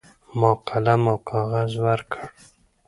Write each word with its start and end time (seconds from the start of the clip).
ما 0.39 0.51
قلم 0.67 1.01
او 1.11 1.17
کاغذ 1.29 1.71
ورکړ. 1.85 2.21